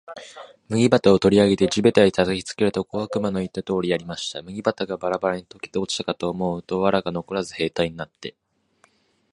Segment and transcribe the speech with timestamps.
[0.67, 4.41] 麦束を取り上げて地べたへ叩きつけると、小悪魔の言った通りやりました。
[4.41, 8.33] 麦束がバラバラに解けて落ちたかと思うと、藁がのこらず兵隊になって、